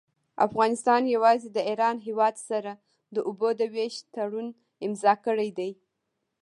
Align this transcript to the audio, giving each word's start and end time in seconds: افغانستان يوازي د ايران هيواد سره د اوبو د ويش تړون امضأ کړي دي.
افغانستان 0.47 1.01
يوازي 1.15 1.49
د 1.53 1.57
ايران 1.69 1.97
هيواد 2.07 2.35
سره 2.49 2.71
د 3.15 3.17
اوبو 3.27 3.49
د 3.59 3.61
ويش 3.73 3.95
تړون 4.13 4.47
امضأ 4.85 5.13
کړي 5.25 5.49
دي. 5.57 5.71